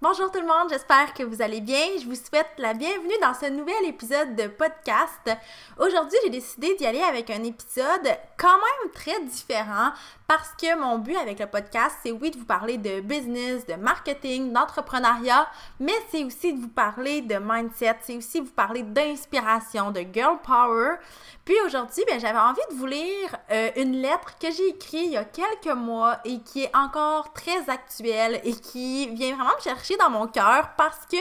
Bonjour 0.00 0.30
tout 0.30 0.38
le 0.38 0.46
monde, 0.46 0.68
j'espère 0.70 1.12
que 1.12 1.24
vous 1.24 1.42
allez 1.42 1.60
bien. 1.60 1.84
Je 2.00 2.04
vous 2.04 2.14
souhaite 2.14 2.52
la 2.56 2.72
bienvenue 2.72 3.18
dans 3.20 3.34
ce 3.34 3.46
nouvel 3.46 3.84
épisode 3.84 4.36
de 4.36 4.46
podcast. 4.46 5.28
Aujourd'hui, 5.76 6.16
j'ai 6.22 6.30
décidé 6.30 6.76
d'y 6.76 6.86
aller 6.86 7.02
avec 7.02 7.30
un 7.30 7.42
épisode 7.42 8.08
quand 8.36 8.46
même 8.46 8.92
très 8.92 9.20
différent 9.24 9.90
parce 10.28 10.50
que 10.50 10.78
mon 10.78 10.98
but 10.98 11.16
avec 11.16 11.40
le 11.40 11.48
podcast, 11.48 11.96
c'est 12.00 12.12
oui 12.12 12.30
de 12.30 12.38
vous 12.38 12.44
parler 12.44 12.78
de 12.78 13.00
business, 13.00 13.66
de 13.66 13.74
marketing, 13.74 14.52
d'entrepreneuriat, 14.52 15.48
mais 15.80 15.94
c'est 16.12 16.22
aussi 16.22 16.52
de 16.52 16.60
vous 16.60 16.68
parler 16.68 17.22
de 17.22 17.38
mindset, 17.42 17.96
c'est 18.02 18.16
aussi 18.16 18.40
de 18.40 18.46
vous 18.46 18.52
parler 18.52 18.84
d'inspiration, 18.84 19.90
de 19.90 20.04
girl 20.12 20.38
power. 20.44 20.98
Puis 21.44 21.56
aujourd'hui, 21.66 22.04
ben, 22.06 22.20
j'avais 22.20 22.38
envie 22.38 22.60
de 22.70 22.76
vous 22.76 22.86
lire 22.86 23.36
euh, 23.50 23.70
une 23.76 24.02
lettre 24.02 24.36
que 24.38 24.50
j'ai 24.50 24.68
écrite 24.68 25.06
il 25.06 25.12
y 25.12 25.16
a 25.16 25.24
quelques 25.24 25.74
mois 25.74 26.18
et 26.24 26.40
qui 26.40 26.64
est 26.64 26.76
encore 26.76 27.32
très 27.32 27.68
actuelle 27.70 28.40
et 28.44 28.52
qui 28.52 29.08
vient 29.08 29.36
vraiment 29.36 29.56
me 29.56 29.62
chercher 29.62 29.96
dans 29.96 30.10
mon 30.10 30.26
cœur 30.26 30.70
parce 30.76 31.06
que 31.10 31.16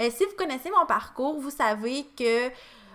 euh, 0.00 0.10
si 0.10 0.24
vous 0.24 0.34
connaissez 0.36 0.70
mon 0.70 0.86
parcours, 0.86 1.40
vous 1.40 1.50
savez 1.50 2.06
que 2.16 2.50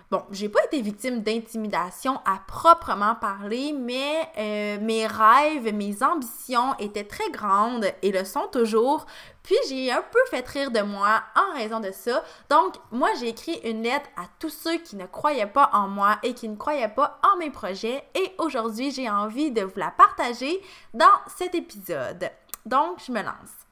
Bon, 0.08 0.22
j'ai 0.30 0.48
pas 0.48 0.64
été 0.64 0.80
victime 0.82 1.20
d'intimidation 1.20 2.20
à 2.24 2.38
proprement 2.46 3.16
parler, 3.16 3.72
mais 3.72 4.30
euh, 4.38 4.78
mes 4.80 5.04
rêves, 5.04 5.74
mes 5.74 6.00
ambitions 6.00 6.76
étaient 6.78 7.02
très 7.02 7.28
grandes 7.30 7.86
et 8.02 8.12
le 8.12 8.24
sont 8.24 8.46
toujours. 8.52 9.04
Puis 9.42 9.56
j'ai 9.68 9.90
un 9.90 10.02
peu 10.02 10.20
fait 10.30 10.46
rire 10.46 10.70
de 10.70 10.80
moi 10.80 11.24
en 11.34 11.54
raison 11.54 11.80
de 11.80 11.90
ça. 11.90 12.22
Donc, 12.48 12.76
moi, 12.92 13.08
j'ai 13.18 13.30
écrit 13.30 13.58
une 13.64 13.82
lettre 13.82 14.08
à 14.16 14.26
tous 14.38 14.50
ceux 14.50 14.78
qui 14.78 14.94
ne 14.94 15.06
croyaient 15.06 15.44
pas 15.44 15.70
en 15.72 15.88
moi 15.88 16.18
et 16.22 16.34
qui 16.34 16.48
ne 16.48 16.54
croyaient 16.54 16.86
pas 16.86 17.18
en 17.24 17.36
mes 17.38 17.50
projets. 17.50 18.04
Et 18.14 18.32
aujourd'hui, 18.38 18.92
j'ai 18.92 19.10
envie 19.10 19.50
de 19.50 19.62
vous 19.62 19.78
la 19.78 19.90
partager 19.90 20.62
dans 20.94 21.06
cet 21.26 21.56
épisode. 21.56 22.30
Donc, 22.64 23.02
je 23.04 23.10
me 23.10 23.22
lance. 23.22 23.66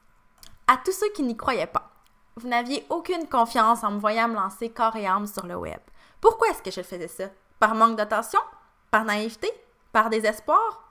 À 0.67 0.75
tous 0.83 0.91
ceux 0.91 1.11
qui 1.15 1.23
n'y 1.23 1.37
croyaient 1.37 1.65
pas. 1.65 1.91
Vous 2.35 2.49
n'aviez 2.49 2.85
aucune 2.89 3.29
confiance 3.29 3.85
en 3.85 3.91
me 3.91 3.99
voyant 3.99 4.27
me 4.27 4.35
lancer 4.35 4.69
corps 4.69 4.97
et 4.97 5.07
âme 5.07 5.27
sur 5.27 5.45
le 5.45 5.55
web. 5.55 5.79
Pourquoi 6.25 6.47
est-ce 6.47 6.63
que 6.63 6.71
je 6.71 6.81
faisais 6.81 7.07
ça? 7.07 7.25
Par 7.59 7.75
manque 7.75 7.97
d'attention? 7.97 8.39
Par 8.89 9.05
naïveté? 9.05 9.47
Par 9.91 10.09
désespoir? 10.09 10.83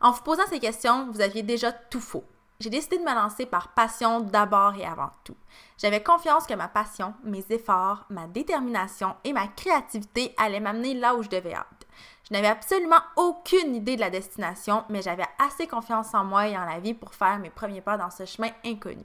En 0.00 0.12
vous 0.12 0.22
posant 0.22 0.46
ces 0.48 0.60
questions, 0.60 1.10
vous 1.12 1.20
aviez 1.20 1.42
déjà 1.42 1.72
tout 1.72 2.00
faux. 2.00 2.24
J'ai 2.58 2.70
décidé 2.70 2.96
de 2.96 3.02
me 3.02 3.14
lancer 3.14 3.44
par 3.44 3.74
passion 3.74 4.20
d'abord 4.20 4.74
et 4.76 4.86
avant 4.86 5.10
tout. 5.24 5.36
J'avais 5.76 6.02
confiance 6.02 6.46
que 6.46 6.54
ma 6.54 6.68
passion, 6.68 7.12
mes 7.22 7.44
efforts, 7.50 8.06
ma 8.08 8.26
détermination 8.28 9.14
et 9.24 9.34
ma 9.34 9.46
créativité 9.46 10.34
allaient 10.38 10.58
m'amener 10.58 10.94
là 10.94 11.16
où 11.16 11.22
je 11.22 11.28
devais 11.28 11.50
être. 11.50 11.86
Je 12.26 12.32
n'avais 12.32 12.48
absolument 12.48 13.02
aucune 13.16 13.74
idée 13.74 13.96
de 13.96 14.00
la 14.00 14.08
destination, 14.08 14.86
mais 14.88 15.02
j'avais 15.02 15.28
assez 15.38 15.66
confiance 15.66 16.14
en 16.14 16.24
moi 16.24 16.48
et 16.48 16.56
en 16.56 16.64
la 16.64 16.80
vie 16.80 16.94
pour 16.94 17.12
faire 17.12 17.38
mes 17.40 17.50
premiers 17.50 17.82
pas 17.82 17.98
dans 17.98 18.10
ce 18.10 18.24
chemin 18.24 18.48
inconnu. 18.64 19.04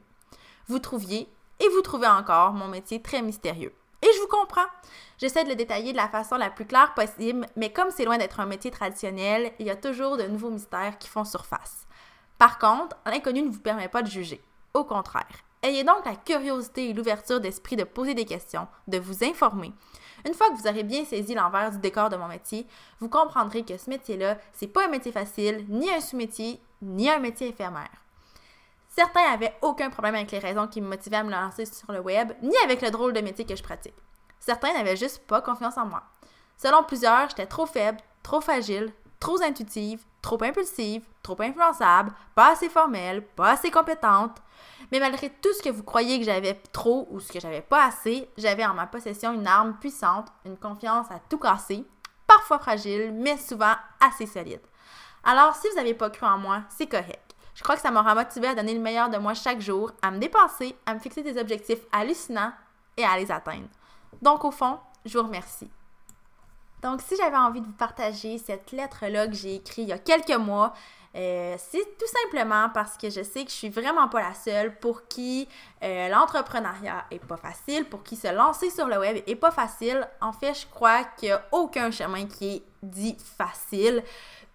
Vous 0.70 0.80
trouviez, 0.80 1.28
et 1.60 1.68
vous 1.68 1.82
trouvez 1.82 2.08
encore, 2.08 2.54
mon 2.54 2.70
métier 2.70 3.02
très 3.02 3.22
mystérieux. 3.22 3.76
J'essaie 5.18 5.44
de 5.44 5.50
le 5.50 5.56
détailler 5.56 5.94
de 5.94 5.98
la 5.98 6.10
façon 6.10 6.38
la 6.38 6.50
plus 6.50 6.66
claire 6.66 6.94
possible, 6.94 7.48
mais 7.56 7.72
comme 7.72 7.90
c'est 7.90 8.06
loin 8.06 8.18
d'être 8.18 8.40
un 8.40 8.46
métier 8.46 8.70
traditionnel, 8.70 9.52
il 9.60 9.66
y 9.66 9.72
a 9.72 9.76
toujours 9.76 10.18
de 10.18 10.24
nouveaux 10.24 10.52
mystères 10.52 10.98
qui 11.00 11.08
font 11.08 11.26
surface. 11.26 11.88
Par 12.38 12.60
contre, 12.60 12.96
l'inconnu 13.06 13.42
ne 13.42 13.50
vous 13.50 13.60
permet 13.60 13.88
pas 13.88 14.04
de 14.04 14.10
juger. 14.10 14.42
Au 14.74 14.84
contraire. 14.84 15.26
Ayez 15.64 15.84
donc 15.84 16.06
la 16.06 16.16
curiosité 16.16 16.90
et 16.90 16.94
l'ouverture 16.94 17.40
d'esprit 17.40 17.76
de 17.76 17.84
poser 17.84 18.14
des 18.14 18.26
questions, 18.26 18.68
de 18.88 19.00
vous 19.00 19.24
informer. 19.24 19.74
Une 20.26 20.36
fois 20.36 20.50
que 20.50 20.56
vous 20.56 20.68
aurez 20.68 20.84
bien 20.84 21.04
saisi 21.04 21.34
l'envers 21.34 21.72
du 21.72 21.80
décor 21.80 22.10
de 22.10 22.16
mon 22.16 22.28
métier, 22.28 22.68
vous 23.00 23.10
comprendrez 23.10 23.64
que 23.64 23.78
ce 23.78 23.90
métier-là, 23.90 24.38
c'est 24.54 24.68
pas 24.68 24.86
un 24.86 24.90
métier 24.90 25.12
facile, 25.12 25.66
ni 25.68 25.90
un 25.90 26.00
sous-métier, 26.00 26.62
ni 26.84 27.10
un 27.10 27.18
métier 27.18 27.48
éphémère. 27.50 27.90
Certains 28.88 29.34
avaient 29.34 29.56
aucun 29.64 29.90
problème 29.90 30.16
avec 30.16 30.32
les 30.32 30.40
raisons 30.40 30.68
qui 30.68 30.82
me 30.82 30.90
motivaient 30.90 31.18
à 31.18 31.24
me 31.24 31.32
lancer 31.32 31.66
sur 31.66 31.92
le 31.92 32.02
web, 32.02 32.34
ni 32.44 32.56
avec 32.64 32.84
le 32.84 32.92
drôle 32.92 33.14
de 33.14 33.22
métier 33.22 33.46
que 33.46 33.56
je 33.56 33.64
pratique. 33.64 33.96
Certains 34.48 34.72
n'avaient 34.72 34.96
juste 34.96 35.28
pas 35.28 35.42
confiance 35.42 35.78
en 35.78 35.88
moi. 35.88 36.04
Selon 36.56 36.82
plusieurs, 36.82 37.28
j'étais 37.28 37.48
trop 37.48 37.66
faible, 37.66 38.00
trop 38.24 38.40
fragile, 38.40 38.94
trop 39.20 39.42
intuitive, 39.42 40.06
trop 40.22 40.42
impulsive, 40.42 41.04
trop 41.22 41.36
influençable, 41.42 42.14
pas 42.34 42.54
assez 42.54 42.70
formelle, 42.70 43.28
pas 43.36 43.50
assez 43.50 43.70
compétente. 43.70 44.38
Mais 44.90 45.02
malgré 45.02 45.30
tout 45.30 45.52
ce 45.52 45.62
que 45.62 45.70
vous 45.70 45.84
croyez 45.84 46.18
que 46.18 46.24
j'avais 46.24 46.54
trop 46.72 47.10
ou 47.12 47.20
ce 47.20 47.30
que 47.30 47.42
j'avais 47.42 47.60
pas 47.60 47.88
assez, 47.88 48.30
j'avais 48.38 48.66
en 48.66 48.74
ma 48.74 48.88
possession 48.88 49.34
une 49.34 49.48
arme 49.48 49.76
puissante, 49.82 50.30
une 50.46 50.56
confiance 50.56 51.12
à 51.12 51.20
tout 51.28 51.40
casser, 51.40 51.86
parfois 52.26 52.60
fragile, 52.60 53.12
mais 53.14 53.36
souvent 53.36 53.76
assez 54.00 54.28
solide. 54.28 54.62
Alors, 55.26 55.58
si 55.58 55.68
vous 55.68 55.76
n'avez 55.76 55.94
pas 55.94 56.10
cru 56.10 56.26
en 56.26 56.38
moi, 56.38 56.62
c'est 56.70 56.88
correct. 56.88 57.36
Je 57.54 57.64
crois 57.64 57.76
que 57.76 57.82
ça 57.82 57.92
m'aura 57.92 58.16
motivé 58.16 58.48
à 58.48 58.56
donner 58.56 58.76
le 58.76 58.80
meilleur 58.80 59.10
de 59.10 59.18
moi 59.18 59.34
chaque 59.34 59.60
jour, 59.60 59.92
à 60.02 60.10
me 60.10 60.20
dépasser, 60.20 60.74
à 60.86 60.94
me 60.94 61.00
fixer 61.00 61.22
des 61.22 61.38
objectifs 61.38 61.82
hallucinants 61.92 62.54
et 62.96 63.04
à 63.04 63.18
les 63.18 63.30
atteindre. 63.30 63.68
Donc, 64.22 64.46
au 64.46 64.52
fond, 64.52 64.80
je 65.06 65.18
vous 65.18 65.26
remercie. 65.26 65.70
Donc, 66.82 67.02
si 67.02 67.16
j'avais 67.18 67.38
envie 67.38 67.62
de 67.62 67.66
vous 67.66 67.72
partager 67.74 68.38
cette 68.38 68.72
lettre-là 68.72 69.28
que 69.28 69.34
j'ai 69.34 69.56
écrite 69.56 69.80
il 69.80 69.90
y 69.90 69.94
a 69.94 69.98
quelques 69.98 70.38
mois, 70.38 70.74
euh, 71.16 71.56
c'est 71.58 71.98
tout 71.98 72.06
simplement 72.24 72.70
parce 72.70 72.96
que 72.98 73.10
je 73.10 73.24
sais 73.24 73.44
que 73.44 73.50
je 73.50 73.56
suis 73.56 73.70
vraiment 73.70 74.08
pas 74.08 74.22
la 74.22 74.36
seule 74.36 74.78
pour 74.78 75.08
qui 75.08 75.48
euh, 75.84 76.10
l'entrepreneuriat 76.10 77.06
est 77.10 77.26
pas 77.26 77.38
facile, 77.38 77.86
pour 77.86 78.04
qui 78.04 78.16
se 78.16 78.32
lancer 78.32 78.70
sur 78.70 78.86
le 78.86 79.00
web 79.00 79.24
est 79.26 79.36
pas 79.36 79.50
facile. 79.50 80.08
En 80.22 80.32
fait, 80.32 80.54
je 80.54 80.68
crois 80.68 81.06
qu'il 81.18 81.30
n'y 81.30 81.34
a 81.34 81.44
aucun 81.52 81.90
chemin 81.90 82.26
qui 82.28 82.58
est 82.58 82.64
dit 82.84 83.18
facile. 83.38 84.04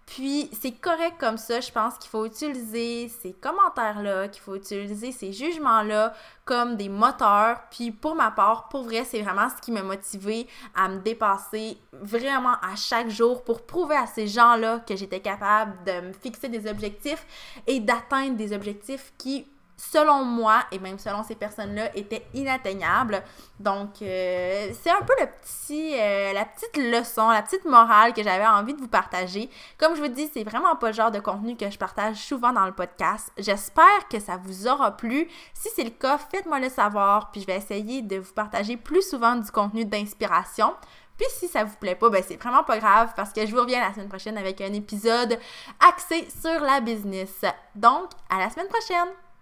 Puis 0.05 0.49
c'est 0.61 0.71
correct 0.71 1.15
comme 1.19 1.37
ça, 1.37 1.59
je 1.61 1.71
pense 1.71 1.97
qu'il 1.97 2.09
faut 2.09 2.25
utiliser 2.25 3.09
ces 3.21 3.33
commentaires-là, 3.33 4.27
qu'il 4.27 4.41
faut 4.41 4.55
utiliser 4.55 5.11
ces 5.11 5.31
jugements-là 5.31 6.13
comme 6.45 6.75
des 6.75 6.89
moteurs. 6.89 7.61
Puis 7.71 7.91
pour 7.91 8.15
ma 8.15 8.29
part, 8.31 8.67
pour 8.67 8.83
vrai, 8.83 9.05
c'est 9.05 9.21
vraiment 9.21 9.47
ce 9.49 9.61
qui 9.61 9.71
m'a 9.71 9.81
motivé 9.81 10.47
à 10.75 10.89
me 10.89 10.99
dépasser 10.99 11.77
vraiment 11.93 12.55
à 12.61 12.75
chaque 12.75 13.09
jour 13.09 13.43
pour 13.43 13.65
prouver 13.65 13.95
à 13.95 14.05
ces 14.05 14.27
gens-là 14.27 14.79
que 14.79 14.95
j'étais 14.95 15.21
capable 15.21 15.83
de 15.85 16.07
me 16.07 16.13
fixer 16.13 16.49
des 16.49 16.69
objectifs 16.69 17.25
et 17.65 17.79
d'atteindre 17.79 18.35
des 18.35 18.53
objectifs 18.53 19.13
qui 19.17 19.47
selon 19.77 20.23
moi, 20.23 20.63
et 20.71 20.79
même 20.79 20.99
selon 20.99 21.23
ces 21.23 21.35
personnes-là, 21.35 21.95
était 21.95 22.25
inatteignable. 22.33 23.23
Donc, 23.59 24.01
euh, 24.01 24.71
c'est 24.81 24.89
un 24.89 25.01
peu 25.01 25.13
le 25.19 25.27
petit, 25.41 25.95
euh, 25.99 26.33
la 26.33 26.45
petite 26.45 26.77
leçon, 26.77 27.29
la 27.29 27.41
petite 27.41 27.65
morale 27.65 28.13
que 28.13 28.23
j'avais 28.23 28.45
envie 28.45 28.73
de 28.73 28.79
vous 28.79 28.87
partager. 28.87 29.49
Comme 29.77 29.95
je 29.95 30.01
vous 30.01 30.07
dis, 30.07 30.29
c'est 30.33 30.43
vraiment 30.43 30.75
pas 30.75 30.87
le 30.87 30.93
genre 30.93 31.11
de 31.11 31.19
contenu 31.19 31.55
que 31.55 31.69
je 31.69 31.77
partage 31.77 32.17
souvent 32.17 32.51
dans 32.51 32.65
le 32.65 32.73
podcast. 32.73 33.31
J'espère 33.37 34.07
que 34.09 34.19
ça 34.19 34.37
vous 34.37 34.67
aura 34.67 34.95
plu. 34.95 35.27
Si 35.53 35.69
c'est 35.75 35.83
le 35.83 35.89
cas, 35.89 36.17
faites-moi 36.17 36.59
le 36.59 36.69
savoir, 36.69 37.31
puis 37.31 37.41
je 37.41 37.47
vais 37.47 37.57
essayer 37.57 38.01
de 38.01 38.17
vous 38.17 38.33
partager 38.33 38.77
plus 38.77 39.07
souvent 39.07 39.35
du 39.35 39.49
contenu 39.51 39.85
d'inspiration. 39.85 40.73
Puis 41.17 41.27
si 41.29 41.47
ça 41.47 41.63
vous 41.63 41.75
plaît 41.75 41.95
pas, 41.95 42.09
ben 42.09 42.23
c'est 42.27 42.41
vraiment 42.41 42.63
pas 42.63 42.79
grave 42.79 43.13
parce 43.15 43.33
que 43.33 43.45
je 43.45 43.53
vous 43.53 43.61
reviens 43.61 43.81
la 43.81 43.93
semaine 43.93 44.09
prochaine 44.09 44.37
avec 44.37 44.61
un 44.61 44.73
épisode 44.73 45.37
axé 45.79 46.27
sur 46.41 46.59
la 46.59 46.81
business. 46.81 47.45
Donc, 47.75 48.09
à 48.29 48.39
la 48.39 48.49
semaine 48.49 48.67
prochaine! 48.67 49.23